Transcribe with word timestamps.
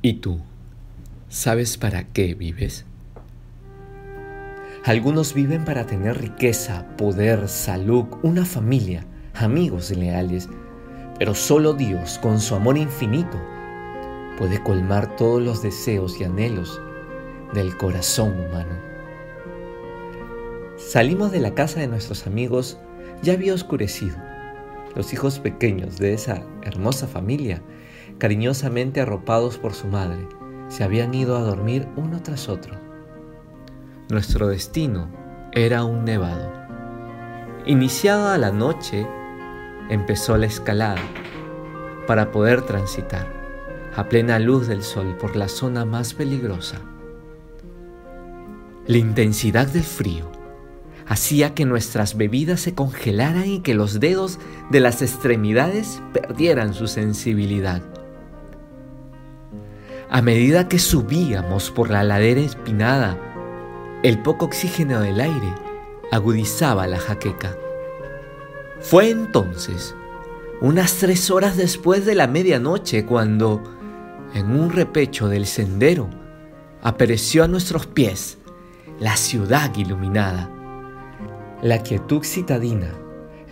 ¿Y 0.00 0.14
tú? 0.14 0.38
¿Sabes 1.28 1.76
para 1.76 2.04
qué 2.04 2.34
vives? 2.34 2.84
Algunos 4.84 5.34
viven 5.34 5.64
para 5.64 5.86
tener 5.86 6.20
riqueza, 6.20 6.86
poder, 6.96 7.48
salud, 7.48 8.04
una 8.22 8.44
familia, 8.44 9.04
amigos 9.34 9.90
leales, 9.90 10.48
pero 11.18 11.34
solo 11.34 11.72
Dios, 11.72 12.20
con 12.22 12.40
su 12.40 12.54
amor 12.54 12.78
infinito, 12.78 13.36
puede 14.38 14.62
colmar 14.62 15.16
todos 15.16 15.42
los 15.42 15.62
deseos 15.62 16.20
y 16.20 16.24
anhelos 16.24 16.80
del 17.52 17.76
corazón 17.76 18.38
humano. 18.38 18.78
Salimos 20.76 21.32
de 21.32 21.40
la 21.40 21.54
casa 21.54 21.80
de 21.80 21.88
nuestros 21.88 22.24
amigos, 22.28 22.78
ya 23.22 23.32
había 23.32 23.52
oscurecido. 23.52 24.16
Los 24.94 25.12
hijos 25.12 25.40
pequeños 25.40 25.98
de 25.98 26.14
esa 26.14 26.44
hermosa 26.62 27.08
familia, 27.08 27.60
cariñosamente 28.18 29.00
arropados 29.00 29.58
por 29.58 29.72
su 29.72 29.86
madre, 29.86 30.28
se 30.68 30.84
habían 30.84 31.14
ido 31.14 31.36
a 31.36 31.40
dormir 31.40 31.88
uno 31.96 32.22
tras 32.22 32.48
otro. 32.48 32.74
Nuestro 34.10 34.48
destino 34.48 35.08
era 35.52 35.84
un 35.84 36.04
nevado. 36.04 36.52
Iniciada 37.66 38.38
la 38.38 38.50
noche, 38.50 39.06
empezó 39.88 40.36
la 40.36 40.46
escalada 40.46 41.02
para 42.06 42.30
poder 42.30 42.62
transitar 42.62 43.26
a 43.96 44.08
plena 44.08 44.38
luz 44.38 44.68
del 44.68 44.82
sol 44.82 45.16
por 45.18 45.36
la 45.36 45.48
zona 45.48 45.84
más 45.84 46.14
peligrosa. 46.14 46.80
La 48.86 48.96
intensidad 48.96 49.66
del 49.66 49.82
frío 49.82 50.30
hacía 51.06 51.54
que 51.54 51.64
nuestras 51.64 52.16
bebidas 52.16 52.60
se 52.60 52.74
congelaran 52.74 53.46
y 53.46 53.60
que 53.60 53.74
los 53.74 53.98
dedos 53.98 54.38
de 54.70 54.80
las 54.80 55.02
extremidades 55.02 56.02
perdieran 56.12 56.74
su 56.74 56.86
sensibilidad. 56.86 57.82
A 60.10 60.22
medida 60.22 60.68
que 60.68 60.78
subíamos 60.78 61.70
por 61.70 61.90
la 61.90 62.02
ladera 62.02 62.40
espinada, 62.40 63.18
el 64.02 64.18
poco 64.22 64.46
oxígeno 64.46 65.00
del 65.00 65.20
aire 65.20 65.52
agudizaba 66.10 66.86
la 66.86 66.98
jaqueca. 66.98 67.54
Fue 68.80 69.10
entonces, 69.10 69.94
unas 70.62 70.94
tres 70.94 71.30
horas 71.30 71.58
después 71.58 72.06
de 72.06 72.14
la 72.14 72.26
medianoche, 72.26 73.04
cuando, 73.04 73.62
en 74.32 74.50
un 74.50 74.70
repecho 74.70 75.28
del 75.28 75.44
sendero, 75.44 76.08
apareció 76.80 77.44
a 77.44 77.48
nuestros 77.48 77.86
pies 77.86 78.38
la 78.98 79.14
ciudad 79.14 79.76
iluminada. 79.76 80.50
La 81.60 81.82
quietud 81.82 82.24
citadina, 82.24 82.94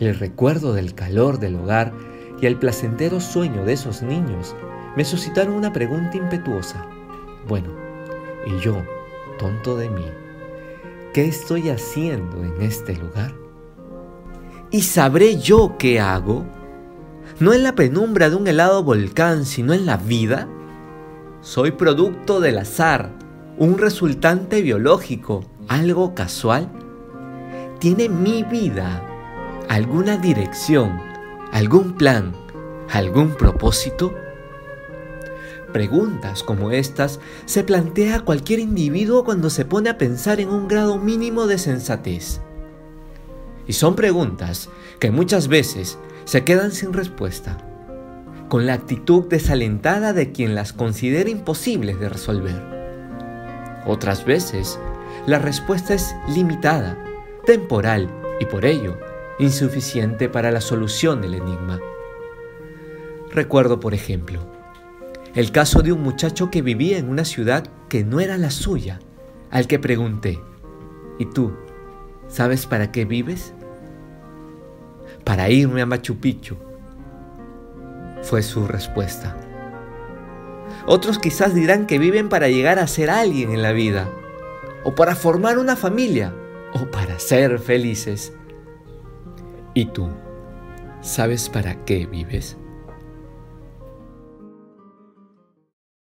el 0.00 0.18
recuerdo 0.18 0.72
del 0.72 0.94
calor 0.94 1.38
del 1.38 1.56
hogar 1.56 1.92
y 2.40 2.46
el 2.46 2.56
placentero 2.56 3.20
sueño 3.20 3.66
de 3.66 3.74
esos 3.74 4.00
niños 4.00 4.56
me 4.96 5.04
suscitaron 5.04 5.54
una 5.54 5.72
pregunta 5.72 6.16
impetuosa. 6.16 6.86
Bueno, 7.46 7.68
¿y 8.46 8.58
yo, 8.60 8.82
tonto 9.38 9.76
de 9.76 9.90
mí, 9.90 10.06
qué 11.12 11.26
estoy 11.26 11.68
haciendo 11.68 12.42
en 12.42 12.62
este 12.62 12.96
lugar? 12.96 13.34
¿Y 14.70 14.80
sabré 14.82 15.36
yo 15.36 15.76
qué 15.78 16.00
hago? 16.00 16.44
No 17.38 17.52
en 17.52 17.62
la 17.62 17.74
penumbra 17.74 18.30
de 18.30 18.36
un 18.36 18.48
helado 18.48 18.82
volcán, 18.82 19.44
sino 19.44 19.74
en 19.74 19.84
la 19.84 19.98
vida. 19.98 20.48
Soy 21.42 21.72
producto 21.72 22.40
del 22.40 22.58
azar, 22.58 23.12
un 23.58 23.78
resultante 23.78 24.62
biológico, 24.62 25.44
algo 25.68 26.14
casual. 26.14 26.70
¿Tiene 27.78 28.08
mi 28.08 28.42
vida 28.42 29.02
alguna 29.68 30.16
dirección, 30.16 30.98
algún 31.52 31.92
plan, 31.92 32.32
algún 32.90 33.34
propósito? 33.34 34.14
Preguntas 35.76 36.42
como 36.42 36.70
estas 36.70 37.20
se 37.44 37.62
plantea 37.62 38.20
cualquier 38.20 38.60
individuo 38.60 39.24
cuando 39.24 39.50
se 39.50 39.66
pone 39.66 39.90
a 39.90 39.98
pensar 39.98 40.40
en 40.40 40.48
un 40.48 40.68
grado 40.68 40.96
mínimo 40.96 41.46
de 41.46 41.58
sensatez. 41.58 42.40
Y 43.66 43.74
son 43.74 43.94
preguntas 43.94 44.70
que 45.00 45.10
muchas 45.10 45.48
veces 45.48 45.98
se 46.24 46.44
quedan 46.44 46.72
sin 46.72 46.94
respuesta, 46.94 47.58
con 48.48 48.64
la 48.64 48.72
actitud 48.72 49.24
desalentada 49.28 50.14
de 50.14 50.32
quien 50.32 50.54
las 50.54 50.72
considera 50.72 51.28
imposibles 51.28 52.00
de 52.00 52.08
resolver. 52.08 53.82
Otras 53.86 54.24
veces, 54.24 54.78
la 55.26 55.38
respuesta 55.38 55.92
es 55.92 56.16
limitada, 56.26 56.96
temporal 57.44 58.08
y 58.40 58.46
por 58.46 58.64
ello 58.64 58.96
insuficiente 59.38 60.30
para 60.30 60.50
la 60.50 60.62
solución 60.62 61.20
del 61.20 61.34
enigma. 61.34 61.78
Recuerdo, 63.30 63.78
por 63.78 63.92
ejemplo, 63.92 64.55
el 65.36 65.52
caso 65.52 65.82
de 65.82 65.92
un 65.92 66.02
muchacho 66.02 66.50
que 66.50 66.62
vivía 66.62 66.96
en 66.96 67.10
una 67.10 67.26
ciudad 67.26 67.68
que 67.90 68.04
no 68.04 68.20
era 68.20 68.38
la 68.38 68.50
suya, 68.50 69.00
al 69.50 69.66
que 69.66 69.78
pregunté, 69.78 70.40
¿y 71.18 71.26
tú 71.26 71.52
sabes 72.26 72.64
para 72.64 72.90
qué 72.90 73.04
vives? 73.04 73.52
Para 75.24 75.50
irme 75.50 75.82
a 75.82 75.86
Machu 75.86 76.16
Picchu, 76.16 76.56
fue 78.22 78.42
su 78.42 78.66
respuesta. 78.66 79.36
Otros 80.86 81.18
quizás 81.18 81.54
dirán 81.54 81.86
que 81.86 81.98
viven 81.98 82.30
para 82.30 82.48
llegar 82.48 82.78
a 82.78 82.86
ser 82.86 83.10
alguien 83.10 83.52
en 83.52 83.60
la 83.60 83.72
vida, 83.72 84.08
o 84.84 84.94
para 84.94 85.14
formar 85.14 85.58
una 85.58 85.76
familia, 85.76 86.34
o 86.72 86.90
para 86.90 87.18
ser 87.18 87.58
felices. 87.58 88.32
¿Y 89.74 89.84
tú 89.84 90.08
sabes 91.02 91.50
para 91.50 91.84
qué 91.84 92.06
vives? 92.06 92.56